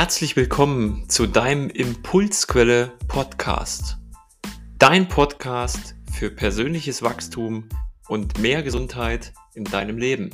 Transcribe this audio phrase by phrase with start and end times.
[0.00, 3.98] Herzlich willkommen zu deinem Impulsquelle Podcast.
[4.78, 7.68] Dein Podcast für persönliches Wachstum
[8.08, 10.30] und mehr Gesundheit in deinem Leben.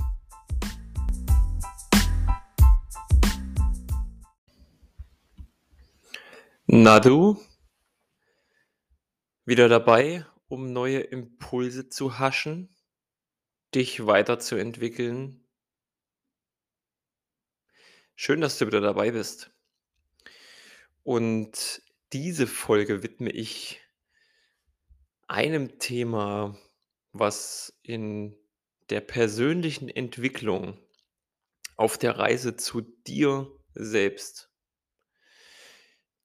[6.67, 7.37] Na du,
[9.47, 12.73] wieder dabei, um neue Impulse zu haschen,
[13.75, 15.43] dich weiterzuentwickeln
[18.19, 19.51] Schön, dass du wieder dabei bist.
[21.07, 23.81] Und diese Folge widme ich
[25.29, 26.59] einem Thema,
[27.13, 28.37] was in
[28.91, 30.79] der persönlichen Entwicklung
[31.77, 34.51] auf der Reise zu dir selbst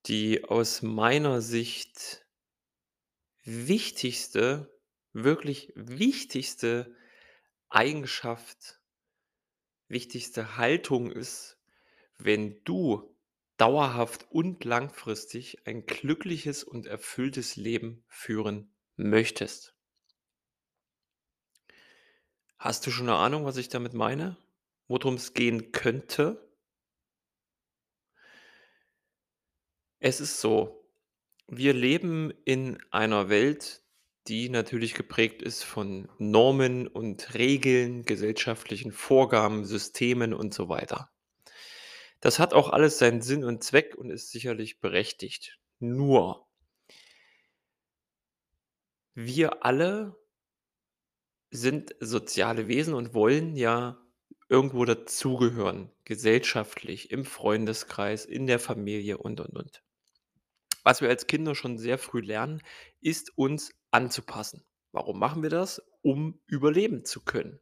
[0.07, 2.25] die aus meiner Sicht
[3.43, 4.75] wichtigste,
[5.13, 6.95] wirklich wichtigste
[7.69, 8.79] Eigenschaft,
[9.87, 11.59] wichtigste Haltung ist,
[12.17, 13.10] wenn du
[13.61, 19.75] dauerhaft und langfristig ein glückliches und erfülltes Leben führen möchtest.
[22.57, 24.35] Hast du schon eine Ahnung, was ich damit meine?
[24.87, 26.51] Worum es gehen könnte?
[29.99, 30.83] Es ist so,
[31.45, 33.83] wir leben in einer Welt,
[34.27, 41.11] die natürlich geprägt ist von Normen und Regeln, gesellschaftlichen Vorgaben, Systemen und so weiter.
[42.21, 45.59] Das hat auch alles seinen Sinn und Zweck und ist sicherlich berechtigt.
[45.79, 46.47] Nur
[49.13, 50.15] wir alle
[51.49, 53.97] sind soziale Wesen und wollen ja
[54.47, 59.83] irgendwo dazugehören, gesellschaftlich, im Freundeskreis, in der Familie und, und, und.
[60.83, 62.61] Was wir als Kinder schon sehr früh lernen,
[63.01, 64.63] ist uns anzupassen.
[64.91, 65.81] Warum machen wir das?
[66.01, 67.59] Um überleben zu können.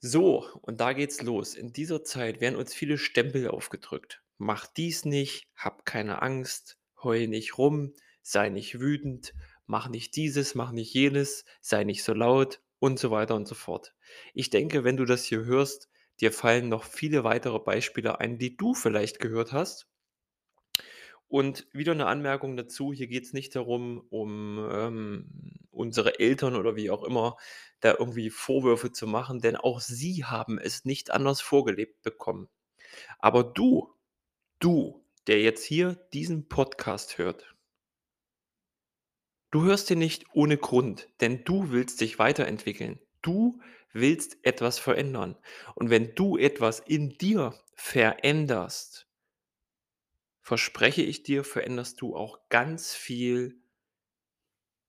[0.00, 1.54] So, und da geht's los.
[1.54, 4.22] In dieser Zeit werden uns viele Stempel aufgedrückt.
[4.36, 9.34] Mach dies nicht, hab keine Angst, heul nicht rum, sei nicht wütend,
[9.66, 13.54] mach nicht dieses, mach nicht jenes, sei nicht so laut und so weiter und so
[13.54, 13.94] fort.
[14.34, 15.88] Ich denke, wenn du das hier hörst,
[16.20, 19.88] dir fallen noch viele weitere Beispiele ein, die du vielleicht gehört hast.
[21.28, 26.74] Und wieder eine Anmerkung dazu, hier geht es nicht darum, um ähm, unsere Eltern oder
[26.74, 27.36] wie auch immer
[27.80, 32.48] da irgendwie Vorwürfe zu machen, denn auch sie haben es nicht anders vorgelebt bekommen.
[33.18, 33.94] Aber du,
[34.58, 37.54] du, der jetzt hier diesen Podcast hört,
[39.50, 42.98] du hörst ihn nicht ohne Grund, denn du willst dich weiterentwickeln.
[43.22, 43.60] Du
[43.92, 45.36] willst etwas verändern.
[45.74, 49.07] Und wenn du etwas in dir veränderst,
[50.48, 53.60] verspreche ich dir, veränderst du auch ganz viel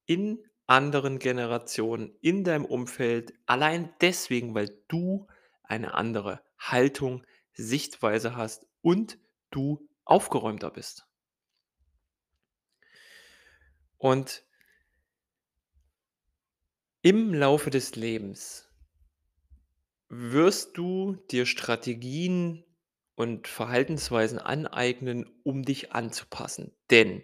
[0.06, 5.28] in anderen Generationen, in deinem Umfeld, allein deswegen, weil du
[5.64, 9.20] eine andere Haltung, Sichtweise hast und
[9.52, 11.06] du aufgeräumter bist.
[13.98, 14.46] Und
[17.02, 18.72] im Laufe des Lebens
[20.08, 22.64] wirst du dir Strategien
[23.20, 26.74] und Verhaltensweisen aneignen, um dich anzupassen.
[26.90, 27.22] Denn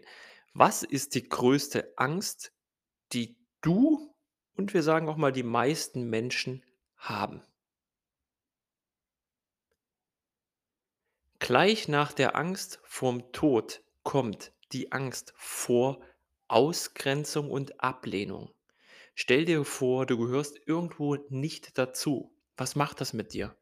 [0.54, 2.52] was ist die größte Angst,
[3.14, 4.14] die du
[4.58, 6.66] und wir sagen auch mal die meisten Menschen
[6.98, 7.42] haben?
[11.40, 16.02] Gleich nach der Angst vorm Tod kommt die Angst vor
[16.50, 18.54] Ausgrenzung und Ablehnung.
[19.14, 22.36] Stell dir vor, du gehörst irgendwo nicht dazu.
[22.58, 23.56] Was macht das mit dir?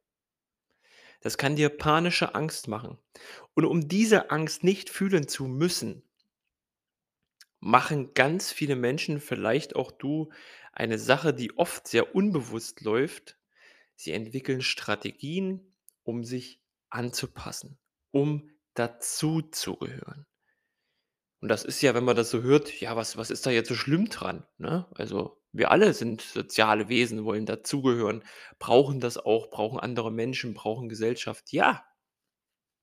[1.24, 2.98] Das kann dir panische Angst machen.
[3.54, 6.04] Und um diese Angst nicht fühlen zu müssen,
[7.62, 10.34] machen ganz viele Menschen, vielleicht auch du,
[10.74, 13.38] eine Sache, die oft sehr unbewusst läuft.
[13.96, 15.74] Sie entwickeln Strategien,
[16.04, 17.80] um sich anzupassen,
[18.12, 20.26] um dazuzugehören.
[21.40, 23.70] Und das ist ja, wenn man das so hört, ja, was, was ist da jetzt
[23.70, 24.46] so schlimm dran?
[24.58, 24.88] Ne?
[24.96, 28.24] Also wir alle sind soziale Wesen, wollen dazugehören,
[28.60, 31.52] brauchen das auch, brauchen andere Menschen, brauchen Gesellschaft.
[31.54, 31.86] Ja,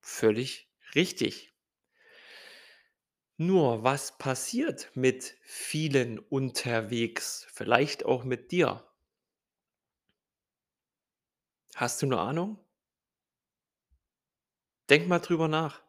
[0.03, 1.55] völlig richtig.
[3.39, 8.85] Nur was passiert mit vielen unterwegs, vielleicht auch mit dir?
[11.75, 12.59] Hast du eine Ahnung?
[14.91, 15.81] Denk mal drüber nach.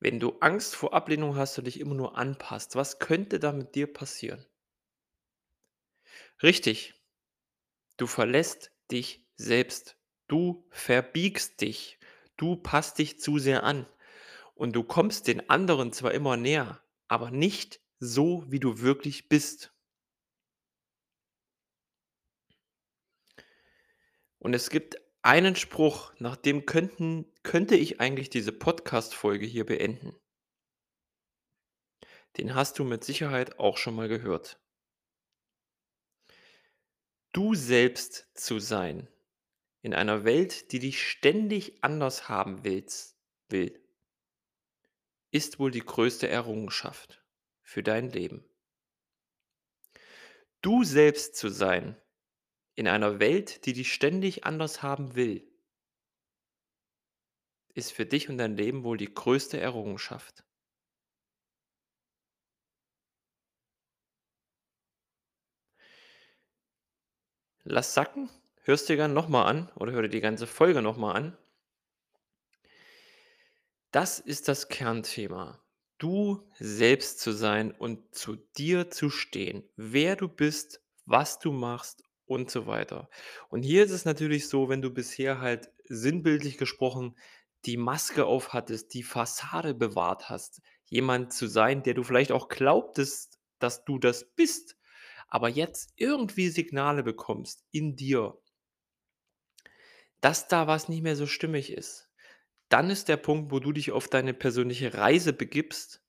[0.00, 3.74] Wenn du Angst vor Ablehnung hast und dich immer nur anpasst, was könnte da mit
[3.74, 4.44] dir passieren?
[6.42, 6.94] Richtig,
[7.98, 9.96] du verlässt dich selbst.
[10.28, 11.98] Du verbiegst dich.
[12.36, 13.86] Du passt dich zu sehr an.
[14.54, 19.72] Und du kommst den anderen zwar immer näher, aber nicht so, wie du wirklich bist.
[24.38, 30.16] Und es gibt einen Spruch, nach dem könnten könnte ich eigentlich diese Podcast-Folge hier beenden.
[32.36, 34.61] Den hast du mit Sicherheit auch schon mal gehört.
[37.32, 39.08] Du selbst zu sein
[39.80, 43.16] in einer Welt, die dich ständig anders haben willst
[43.48, 43.78] will
[45.32, 47.24] ist wohl die größte Errungenschaft
[47.62, 48.44] für dein Leben.
[50.60, 51.96] Du selbst zu sein
[52.74, 55.48] in einer Welt, die dich ständig anders haben will
[57.74, 60.44] ist für dich und dein Leben wohl die größte Errungenschaft.
[67.64, 68.28] Lass sacken,
[68.62, 71.38] hörst dir gern noch mal an oder hör dir die ganze Folge noch mal an.
[73.92, 75.62] Das ist das Kernthema.
[75.98, 82.02] Du selbst zu sein und zu dir zu stehen, wer du bist, was du machst
[82.26, 83.08] und so weiter.
[83.48, 87.16] Und hier ist es natürlich so, wenn du bisher halt sinnbildlich gesprochen
[87.64, 92.48] die Maske auf hattest, die Fassade bewahrt hast, jemand zu sein, der du vielleicht auch
[92.48, 94.76] glaubtest, dass du das bist,
[95.32, 98.38] aber jetzt irgendwie Signale bekommst in dir
[100.22, 102.08] dass da was nicht mehr so stimmig ist.
[102.68, 106.00] Dann ist der Punkt, wo du dich auf deine persönliche Reise begibst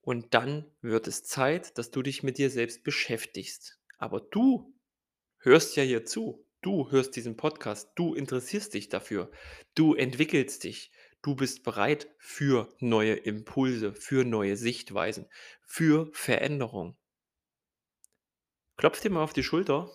[0.00, 3.78] und dann wird es Zeit, dass du dich mit dir selbst beschäftigst.
[3.98, 4.74] Aber du
[5.36, 6.46] hörst ja hier zu.
[6.62, 7.90] Du hörst diesen Podcast.
[7.96, 9.30] Du interessierst dich dafür.
[9.74, 10.90] Du entwickelst dich.
[11.20, 15.26] Du bist bereit für neue Impulse, für neue Sichtweisen,
[15.62, 16.96] für Veränderung.
[18.76, 19.90] Klopf dir mal auf die Schulter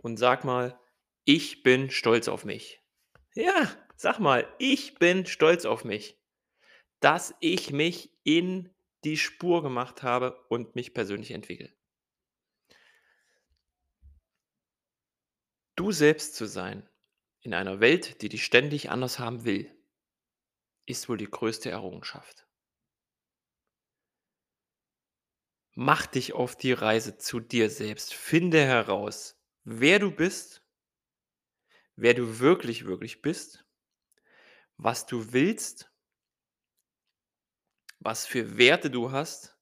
[0.00, 0.78] und sag mal,
[1.24, 2.82] ich bin stolz auf mich.
[3.34, 6.18] Ja, sag mal, ich bin stolz auf mich,
[7.00, 8.74] dass ich mich in
[9.04, 11.72] die Spur gemacht habe und mich persönlich entwickle.
[15.76, 16.88] Du selbst zu sein
[17.40, 19.70] in einer Welt, die dich ständig anders haben will,
[20.86, 22.45] ist wohl die größte Errungenschaft.
[25.78, 28.14] Mach dich auf die Reise zu dir selbst.
[28.14, 30.62] Finde heraus, wer du bist,
[31.96, 33.66] wer du wirklich, wirklich bist,
[34.78, 35.92] was du willst,
[38.00, 39.54] was für Werte du hast,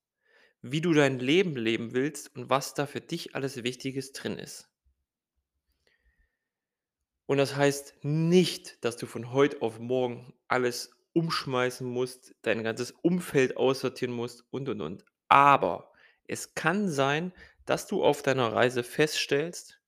[0.62, 4.70] wie du dein Leben leben willst und was da für dich alles Wichtiges drin ist.
[7.26, 12.92] Und das heißt nicht, dass du von heute auf morgen alles umschmeißen musst, dein ganzes
[12.92, 15.04] Umfeld aussortieren musst und, und, und.
[15.28, 15.90] Aber
[16.28, 17.32] es kann sein,
[17.66, 19.80] dass du auf deiner Reise feststellst,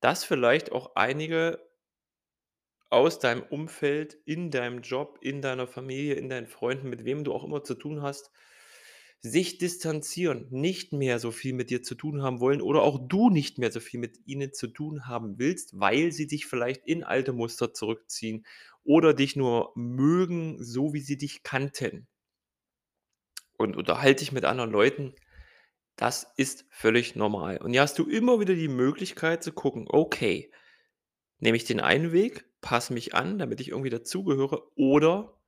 [0.00, 1.60] dass vielleicht auch einige
[2.90, 7.32] aus deinem Umfeld, in deinem Job, in deiner Familie, in deinen Freunden, mit wem du
[7.32, 8.30] auch immer zu tun hast,
[9.20, 13.30] sich distanzieren, nicht mehr so viel mit dir zu tun haben wollen oder auch du
[13.30, 17.02] nicht mehr so viel mit ihnen zu tun haben willst, weil sie dich vielleicht in
[17.02, 18.44] alte Muster zurückziehen
[18.84, 22.06] oder dich nur mögen, so wie sie dich kannten.
[23.56, 25.14] Und unterhalte dich mit anderen Leuten,
[25.96, 27.58] das ist völlig normal.
[27.58, 30.50] Und hier hast du immer wieder die Möglichkeit zu gucken, okay,
[31.38, 35.38] nehme ich den einen Weg, passe mich an, damit ich irgendwie dazugehöre, oder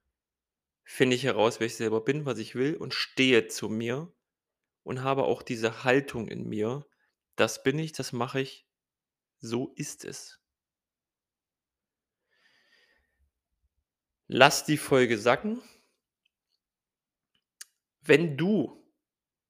[0.85, 4.13] finde ich heraus, wer ich selber bin, was ich will und stehe zu mir
[4.85, 6.87] und habe auch diese Haltung in mir.
[7.35, 8.67] Das bin ich, das mache ich,
[9.41, 10.41] so ist es.
[14.29, 15.61] Lass die Folge sacken.
[18.01, 18.86] Wenn du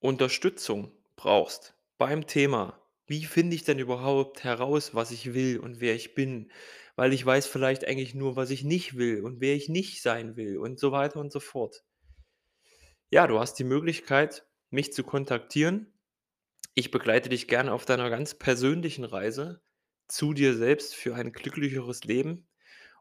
[0.06, 5.96] Unterstützung brauchst beim Thema, wie finde ich denn überhaupt heraus, was ich will und wer
[5.96, 6.52] ich bin?
[6.94, 10.36] Weil ich weiß vielleicht eigentlich nur, was ich nicht will und wer ich nicht sein
[10.36, 11.82] will und so weiter und so fort.
[13.10, 15.92] Ja, du hast die Möglichkeit, mich zu kontaktieren.
[16.75, 19.60] Ich begleite dich gerne auf deiner ganz persönlichen Reise
[20.06, 22.46] zu dir selbst für ein glücklicheres Leben.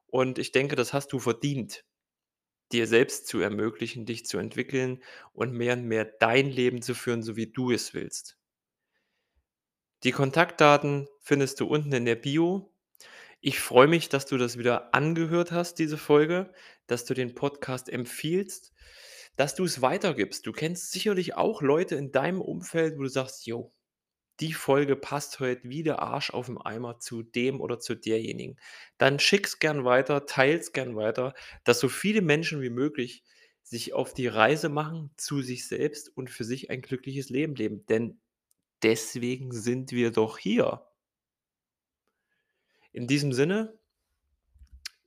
[0.07, 1.85] Und ich denke, das hast du verdient,
[2.71, 5.03] dir selbst zu ermöglichen, dich zu entwickeln
[5.33, 8.37] und mehr und mehr dein Leben zu führen, so wie du es willst.
[10.03, 12.71] Die Kontaktdaten findest du unten in der Bio.
[13.41, 16.51] Ich freue mich, dass du das wieder angehört hast, diese Folge,
[16.87, 18.73] dass du den Podcast empfiehlst,
[19.35, 20.45] dass du es weitergibst.
[20.45, 23.74] Du kennst sicherlich auch Leute in deinem Umfeld, wo du sagst, jo,
[24.39, 28.57] die Folge passt heute wie der Arsch auf dem Eimer zu dem oder zu derjenigen.
[28.97, 33.23] Dann schick's gern weiter, teils gern weiter, dass so viele Menschen wie möglich
[33.63, 37.85] sich auf die Reise machen zu sich selbst und für sich ein glückliches Leben leben.
[37.87, 38.19] Denn
[38.83, 40.85] deswegen sind wir doch hier.
[42.91, 43.77] In diesem Sinne,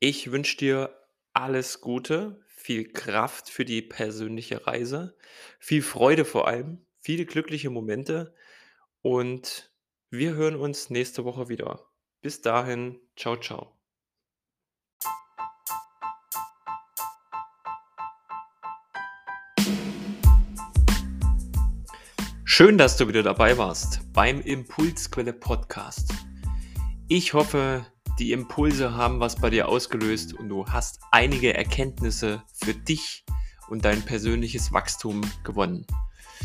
[0.00, 0.98] ich wünsche dir
[1.32, 5.16] alles Gute, viel Kraft für die persönliche Reise,
[5.60, 8.34] viel Freude vor allem, viele glückliche Momente
[9.10, 9.72] und
[10.10, 11.80] wir hören uns nächste Woche wieder.
[12.20, 13.74] Bis dahin, ciao, ciao.
[22.44, 26.12] Schön, dass du wieder dabei warst beim Impulsquelle Podcast.
[27.08, 27.86] Ich hoffe,
[28.18, 33.24] die Impulse haben was bei dir ausgelöst und du hast einige Erkenntnisse für dich
[33.70, 35.86] und dein persönliches Wachstum gewonnen.